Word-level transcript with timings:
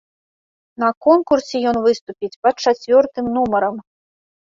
На 0.83 0.89
конкурсе 1.09 1.55
ён 1.73 1.77
выступіць 1.87 2.39
пад 2.49 2.55
чацвёртым 2.67 3.25
нумарам. 3.39 3.75